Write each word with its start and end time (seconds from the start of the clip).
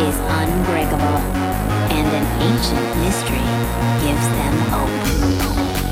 is 0.00 0.16
unbreakable, 0.18 1.18
and 1.90 2.06
an 2.08 2.26
ancient 2.42 2.86
mystery 3.02 3.44
gives 4.02 4.26
them 4.36 4.54
hope. 4.70 5.83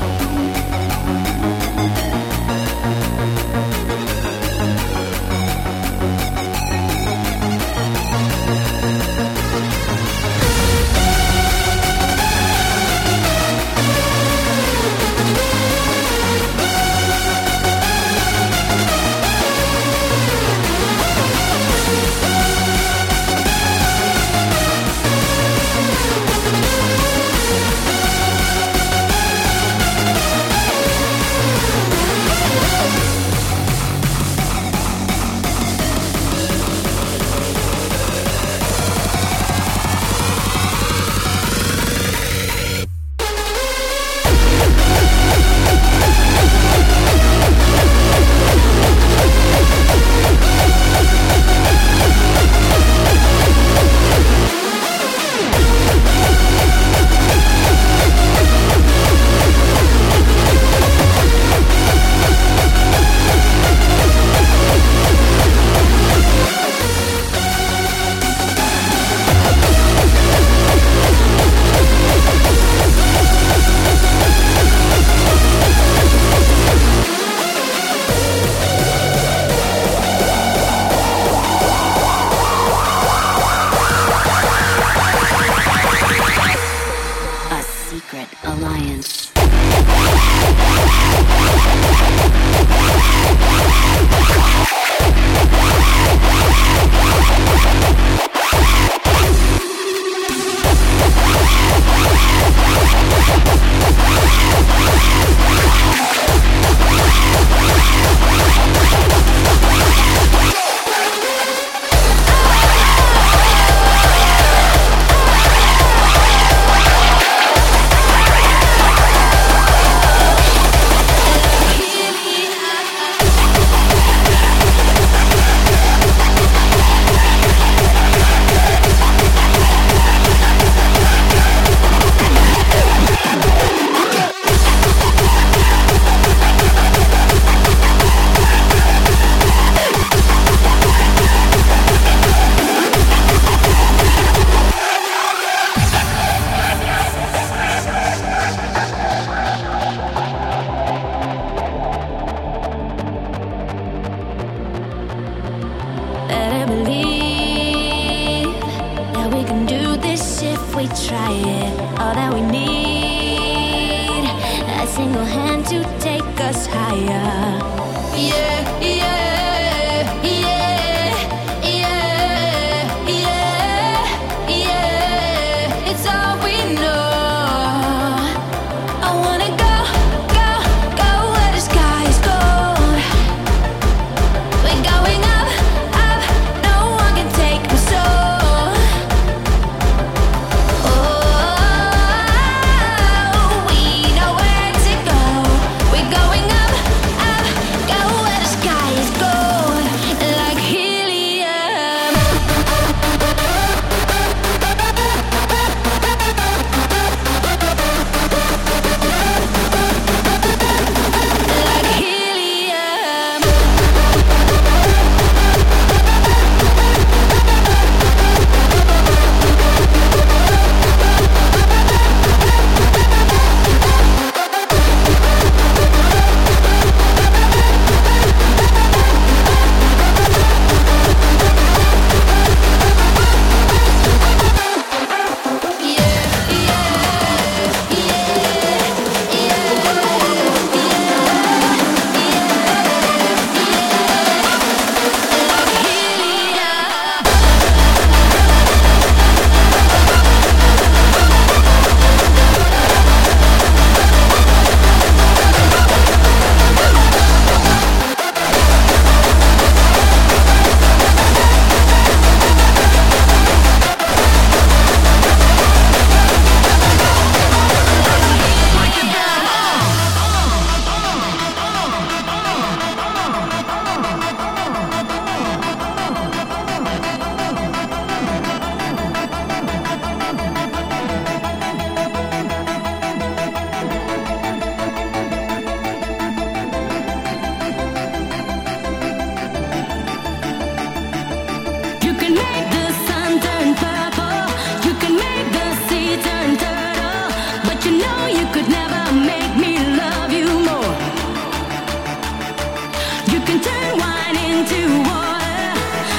can 303.45 303.59
turn 303.61 303.97
wine 303.97 304.37
into 304.37 304.87
water, 305.09 305.73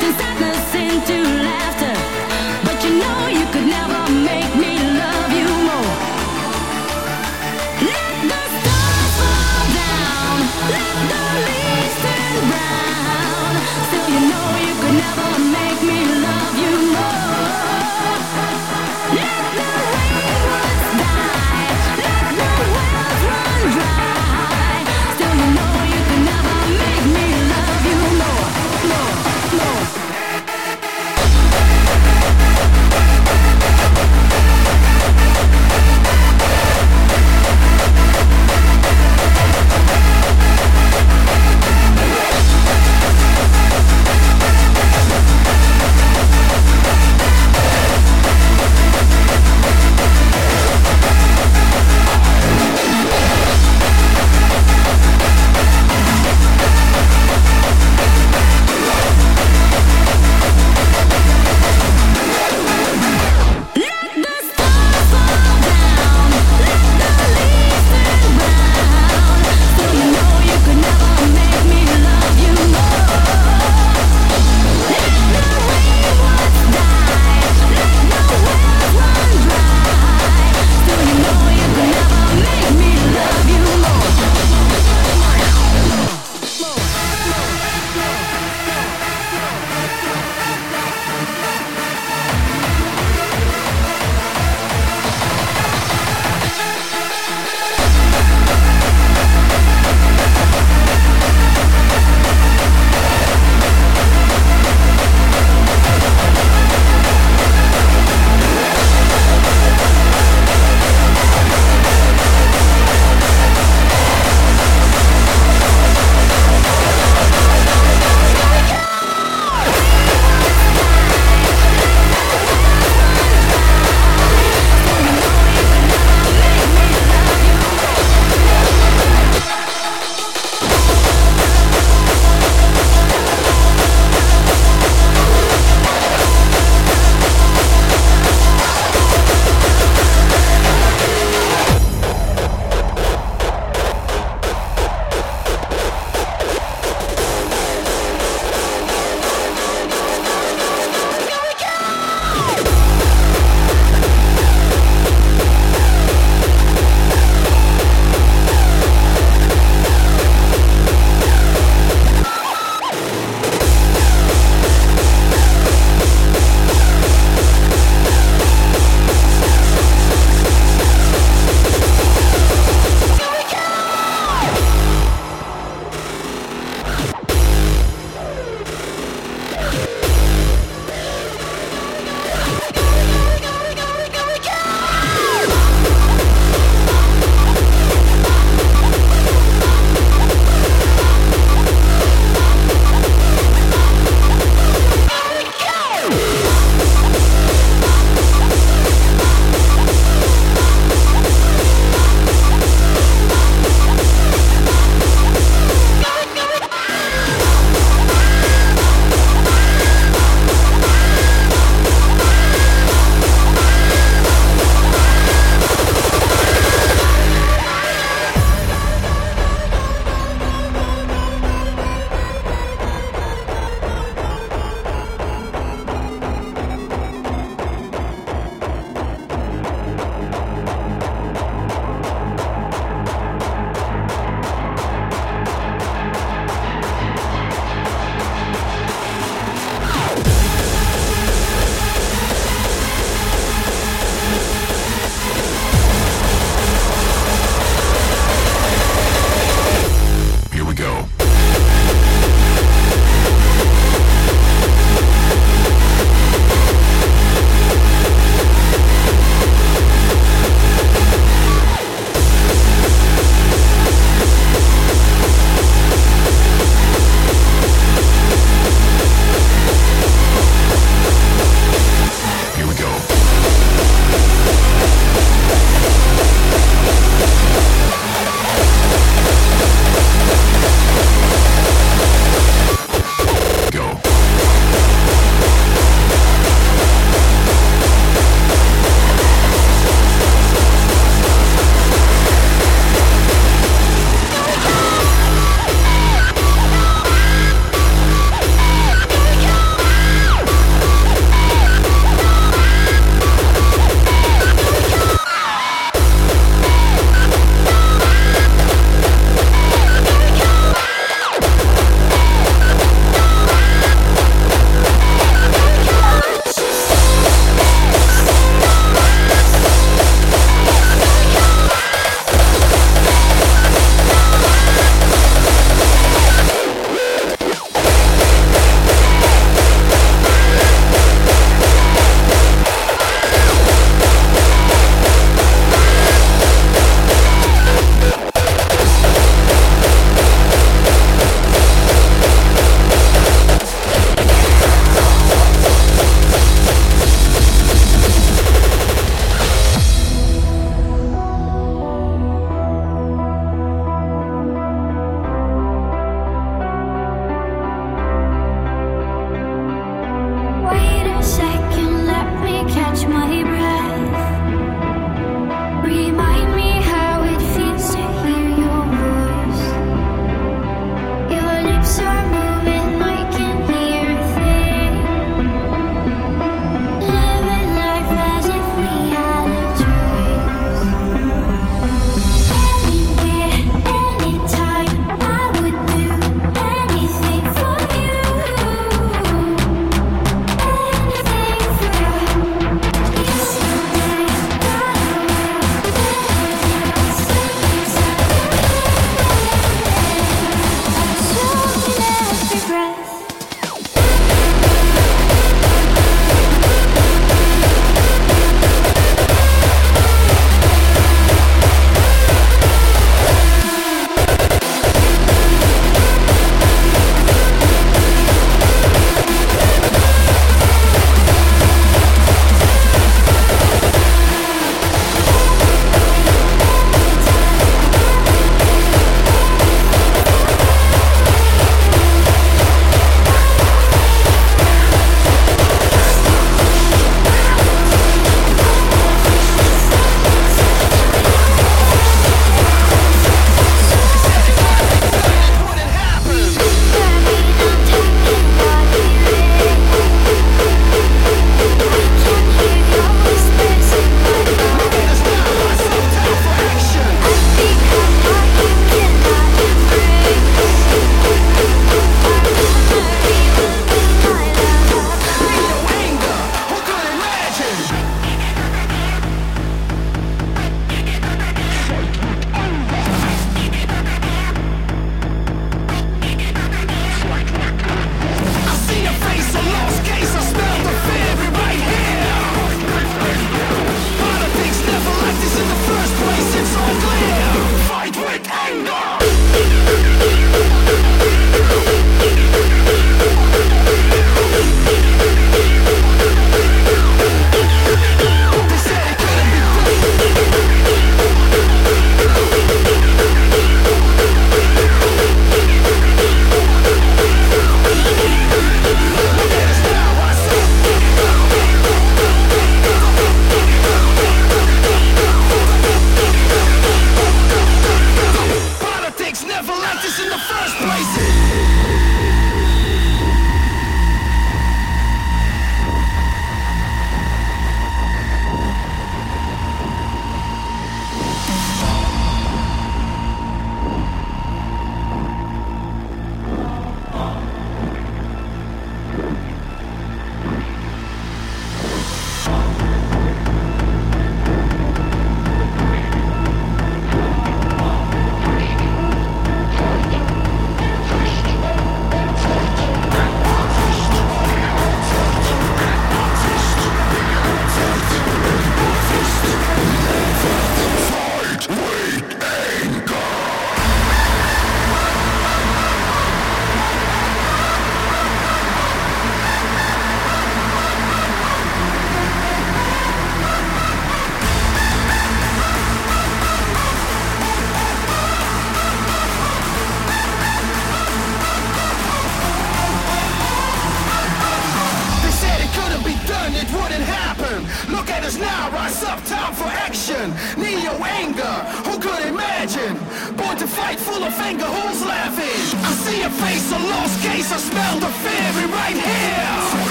then 0.00 0.12
sadness 0.18 0.74
into 0.74 1.44
love. 1.44 1.45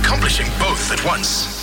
Accomplishing 0.00 0.46
both 0.58 0.90
at 0.92 1.04
once. 1.04 1.57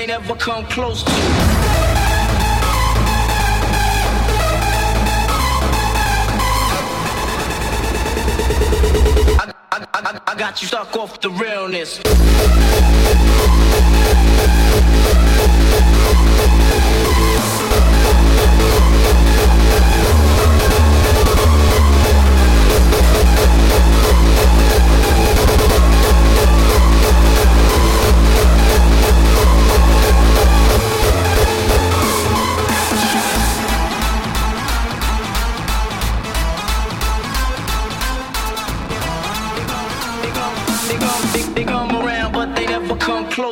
ain't 0.00 0.10
ever 0.10 0.34
come 0.34 0.64
close 0.64 1.02
to. 1.02 1.10
I, 9.42 9.52
I, 9.72 10.20
I, 10.26 10.34
got 10.36 10.62
you 10.62 10.68
stuck 10.68 10.96
off 10.96 11.20
the 11.20 11.30
realness. 11.30 12.00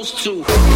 supposed 0.09 0.49
to. 0.49 0.68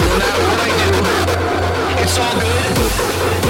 no 0.00 0.18
matter 0.18 0.42
what 0.48 0.60
I 0.60 0.70
do, 0.82 2.02
it's 2.02 2.18
all 2.18 2.34
good. 2.40 3.49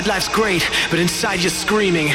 Outside 0.00 0.14
life's 0.14 0.28
great, 0.28 0.70
but 0.88 0.98
inside 0.98 1.42
you're 1.42 1.50
screaming. 1.50 2.14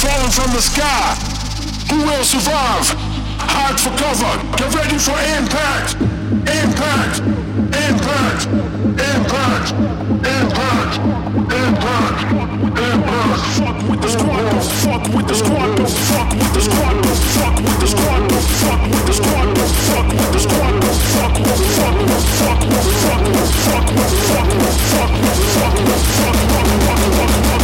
falling 0.00 0.32
from 0.32 0.50
the 0.56 0.62
sky. 0.64 1.12
Who 1.92 2.00
will 2.08 2.24
survive? 2.24 2.88
Hide 3.36 3.76
for 3.76 3.92
cover. 4.00 4.32
Get 4.56 4.72
ready 4.72 4.96
for 4.96 5.12
impact. 5.36 6.00
Impact. 6.48 7.20
Impact. 7.68 8.40
Impact. 8.96 9.68
Impact. 10.24 10.94
Impact. 11.52 12.20
Impact. 12.80 13.40
Fuck 13.60 13.78
with 13.90 14.00
the 14.00 14.08
squad. 14.08 14.40
Don't 14.48 14.64
fuck 14.80 15.04
with 15.12 15.28
the 15.28 15.34
squad. 15.36 15.76
Don't 15.76 15.92
fuck 16.08 16.30
with 16.32 16.52
the 16.56 16.60
squad. 16.64 16.96
Don't 17.04 17.20
fuck 17.36 17.56
with 17.60 17.78
the 17.80 17.86
squad. 17.92 18.22
Don't 18.30 18.48
fuck 18.60 18.80
with 18.88 19.04
the 19.04 19.12
squad. 19.20 19.48
Don't 19.52 19.76
fuck 19.84 20.08
with 20.08 20.32
the 20.32 20.40
squad. 20.40 20.74
Don't 20.80 21.00
fuck 21.12 21.36
with 21.44 21.60
fuck 21.76 21.96
with 22.00 22.24
fuck 22.40 22.56
with 22.56 22.64
fuck 22.70 23.84
with 23.84 24.00
fuck 24.00 24.24
with 24.30 24.78
fuck 24.80 24.96
with 24.96 24.96
fuck 24.96 25.12
with 25.20 26.04
fuck 26.16 26.36
with 26.40 26.48
fuck 26.48 27.52
with 27.52 27.59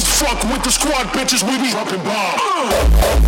Don't 0.00 0.08
fuck 0.08 0.42
with 0.44 0.62
the 0.64 0.70
squad, 0.70 1.08
bitches. 1.08 1.42
We 1.42 1.58
be 1.58 1.70
dropping 1.70 2.02
bombs. 2.02 2.40
Dropping. 2.40 3.20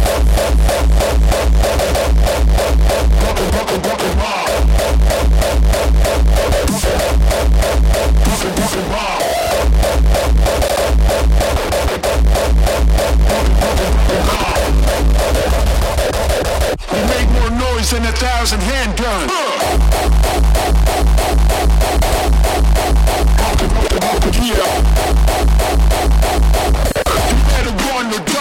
We 16.90 17.00
make 17.06 17.28
more 17.32 17.50
noise 17.50 17.90
than 17.90 18.06
a 18.06 18.12
thousand 18.12 18.60
handguns. 18.60 19.28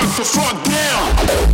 The 0.01 0.25
fuck 0.25 0.63
down. 0.63 1.51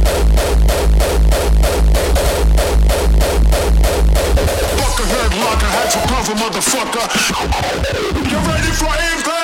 Locker, 5.37 5.65
had 5.67 5.89
to 5.91 5.99
motherfucker. 6.33 7.05
You 8.31 8.37
ready 8.37 8.71
for 8.71 8.85
impact? 8.85 9.36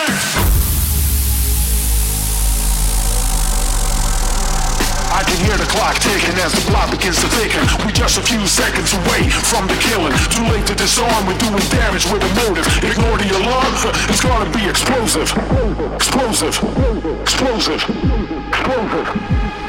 Can 5.33 5.45
hear 5.45 5.57
the 5.57 5.65
clock 5.65 5.97
ticking 5.97 6.37
as 6.45 6.53
the 6.53 6.61
plot 6.69 6.91
begins 6.91 7.17
to 7.17 7.27
thicken. 7.33 7.65
We 7.85 7.91
just 7.91 8.17
a 8.17 8.21
few 8.21 8.45
seconds 8.45 8.93
away 8.93 9.29
from 9.29 9.67
the 9.67 9.75
killing. 9.81 10.13
Too 10.29 10.45
late 10.53 10.65
to 10.67 10.75
disarm, 10.75 11.25
we're 11.25 11.37
doing 11.37 11.63
damage 11.73 12.05
with 12.11 12.21
a 12.21 12.31
motive. 12.45 12.67
Ignore 12.83 13.17
the 13.17 13.29
alarm, 13.41 13.73
it's 14.09 14.21
gonna 14.21 14.49
be 14.51 14.69
explosive. 14.69 15.33
Explosive. 15.95 16.53
Explosive. 17.21 17.81
Explosive. 18.51 19.13
Fuck 19.33 19.62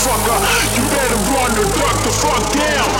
motherfucker. 0.00 0.76
You 0.76 0.82
better 0.90 1.16
run 1.32 1.50
or 1.58 1.68
duck 1.76 2.04
the 2.04 2.10
fuck 2.10 2.52
down. 2.54 2.99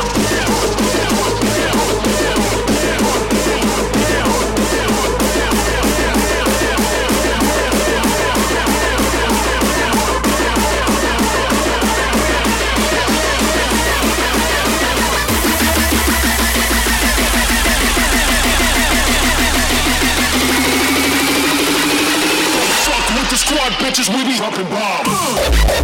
Bitches, 23.79 24.09
we 24.09 24.25
be 24.25 24.37
dropping 24.37 24.68
bombs. 24.68 25.81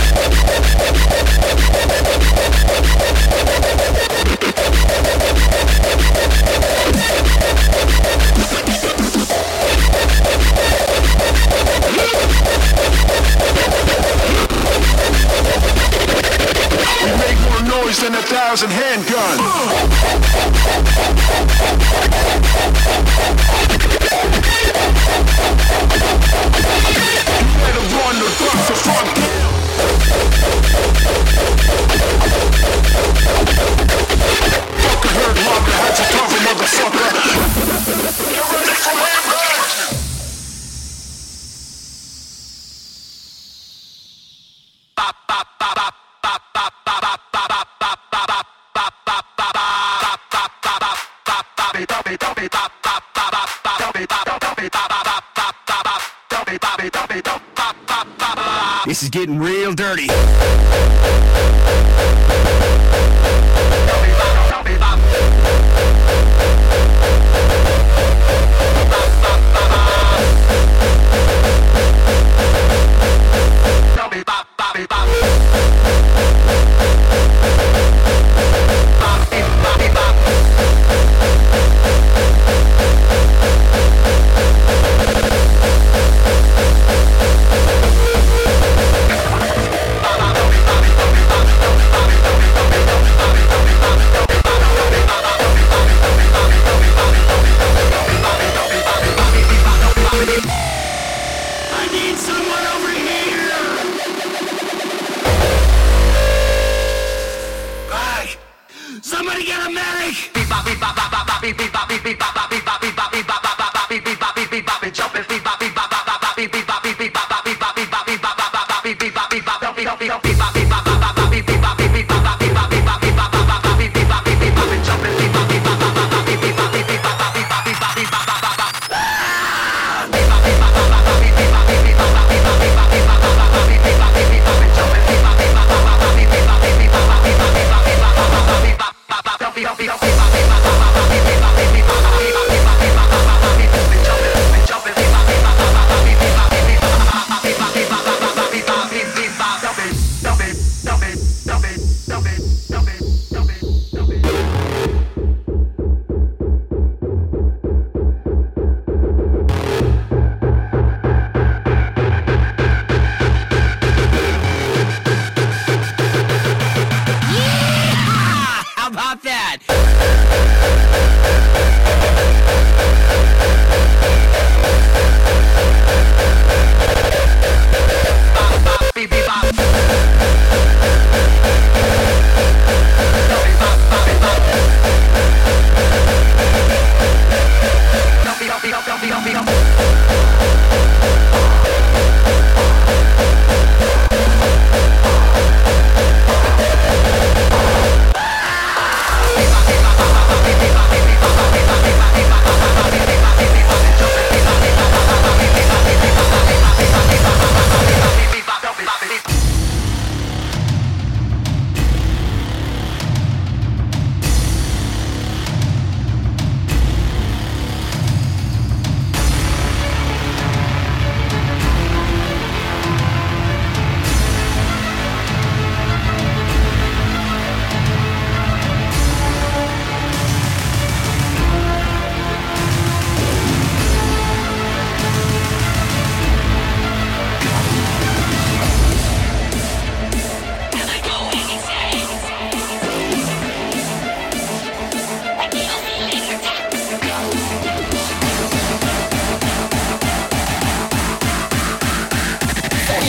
Noise 17.82 18.00
than 18.00 18.14
a 18.14 18.22
thousand 18.22 18.70
handguns. 18.70 19.36
Better 27.60 27.84
run 27.92 28.16
or 28.16 28.30
fuck. 28.80 29.08
Fucking 34.80 35.14
hurt 35.18 35.36
locker, 35.44 35.76
had 35.76 35.94
to 35.96 36.04
motherfucker. 36.46 37.10
You 38.36 38.42
ready 38.56 38.74
for 38.74 38.92
impact? 38.96 39.45
Getting 59.16 59.38
real 59.38 59.72
dirty. 59.72 60.08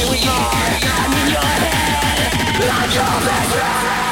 we 0.09 0.17
are. 0.27 0.51
I'm 0.83 1.11
in 1.11 1.31
your 1.33 1.41
head. 1.41 2.33
Like 2.67 2.93
your 2.95 3.03
best 3.03 3.51
friend. 3.55 4.06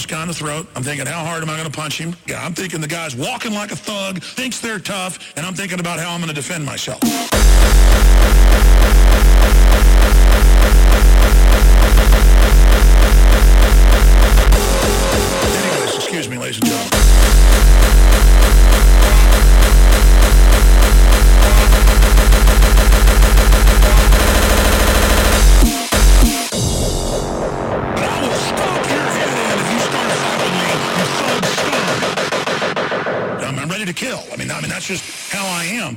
Guy 0.00 0.22
in 0.22 0.28
the 0.28 0.34
throat. 0.34 0.66
I'm 0.74 0.82
thinking, 0.82 1.06
how 1.06 1.22
hard 1.22 1.42
am 1.42 1.50
I 1.50 1.56
going 1.56 1.70
to 1.70 1.78
punch 1.78 1.98
him? 1.98 2.16
Yeah, 2.26 2.42
I'm 2.42 2.54
thinking 2.54 2.80
the 2.80 2.88
guy's 2.88 3.14
walking 3.14 3.52
like 3.52 3.72
a 3.72 3.76
thug, 3.76 4.22
thinks 4.22 4.58
they're 4.58 4.78
tough, 4.78 5.36
and 5.36 5.44
I'm 5.44 5.54
thinking 5.54 5.80
about 5.80 5.98
how 5.98 6.12
I'm 6.14 6.20
going 6.20 6.30
to 6.30 6.34
defend 6.34 6.64
myself. 6.64 7.02
Anyways, 15.44 15.94
excuse 15.96 16.28
me, 16.28 16.38
ladies 16.38 16.56
and 16.56 16.66
gentlemen. 16.66 16.92
I'm, 33.44 33.58
I'm 33.58 33.68
ready 33.68 33.84
to 33.84 33.92
kill. 33.92 34.22
I 34.32 34.36
mean, 34.36 34.50
I 34.50 34.60
mean 34.60 34.70
that's 34.70 34.86
just 34.86 35.32
how 35.32 35.44
I 35.44 35.64
am. 35.64 35.96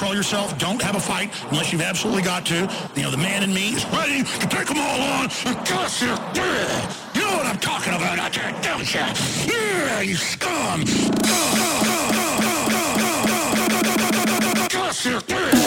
Control 0.00 0.16
yourself. 0.16 0.56
Don't 0.58 0.80
have 0.80 0.96
a 0.96 1.00
fight 1.00 1.30
unless 1.50 1.72
you've 1.72 1.82
absolutely 1.82 2.22
got 2.22 2.46
to. 2.46 2.66
You 2.96 3.02
know, 3.02 3.10
the 3.10 3.18
man 3.18 3.42
in 3.42 3.52
me 3.52 3.74
is 3.74 3.84
ready 3.88 4.22
to 4.22 4.48
take 4.48 4.66
them 4.66 4.78
all 4.78 4.98
on 4.98 5.28
and 5.44 6.00
you. 6.00 6.08
Yeah. 6.08 6.94
You 7.14 7.20
know 7.20 7.36
what 7.36 7.44
I'm 7.44 7.58
talking 7.58 7.92
about 7.92 8.18
out 8.18 8.32
there, 8.32 8.50
don't 8.62 8.94
you? 8.94 9.00
Yeah, 9.52 10.00
you 10.00 10.16
scum. 10.16 10.84
Yeah. 15.28 15.59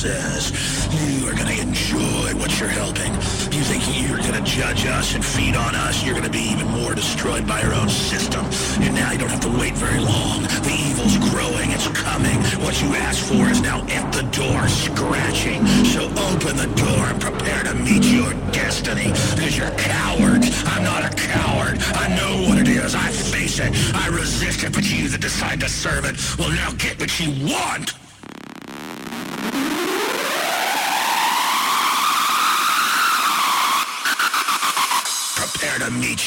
Says. 0.00 0.88
You 0.96 1.28
are 1.28 1.34
gonna 1.34 1.60
enjoy 1.60 2.32
what 2.40 2.58
you're 2.58 2.72
helping. 2.72 3.12
You 3.52 3.62
think 3.68 3.84
you're 4.00 4.16
gonna 4.16 4.40
judge 4.40 4.86
us 4.86 5.14
and 5.14 5.22
feed 5.22 5.54
on 5.54 5.74
us, 5.74 6.02
you're 6.02 6.14
gonna 6.14 6.30
be 6.30 6.40
even 6.40 6.68
more 6.68 6.94
destroyed 6.94 7.46
by 7.46 7.60
your 7.60 7.74
own 7.74 7.90
system. 7.90 8.42
And 8.80 8.94
now 8.94 9.12
you 9.12 9.18
don't 9.18 9.28
have 9.28 9.44
to 9.44 9.54
wait 9.60 9.74
very 9.74 10.00
long. 10.00 10.44
The 10.64 10.72
evil's 10.88 11.18
growing, 11.28 11.68
it's 11.72 11.88
coming. 11.88 12.38
What 12.64 12.80
you 12.80 12.88
asked 12.96 13.28
for 13.28 13.44
is 13.50 13.60
now 13.60 13.84
at 13.88 14.10
the 14.10 14.24
door, 14.32 14.66
scratching. 14.68 15.66
So 15.84 16.08
open 16.32 16.56
the 16.56 16.72
door 16.80 17.04
and 17.12 17.20
prepare 17.20 17.62
to 17.64 17.74
meet 17.74 18.04
your 18.04 18.32
destiny. 18.52 19.12
Because 19.36 19.58
you're 19.58 19.76
cowards. 19.76 20.48
I'm 20.64 20.82
not 20.82 21.04
a 21.04 21.14
coward. 21.14 21.76
I 21.92 22.08
know 22.16 22.48
what 22.48 22.56
it 22.56 22.68
is. 22.68 22.94
I 22.94 23.08
face 23.10 23.60
it. 23.60 23.70
I 23.94 24.08
resist 24.08 24.64
it, 24.64 24.72
but 24.72 24.90
you 24.90 25.08
that 25.08 25.20
decide 25.20 25.60
to 25.60 25.68
serve 25.68 26.06
it 26.06 26.16
will 26.38 26.54
now 26.56 26.72
get 26.78 26.98
what 26.98 27.12
you 27.20 27.28
want. 27.44 27.99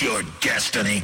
Your 0.02 0.24
destiny. 0.40 1.04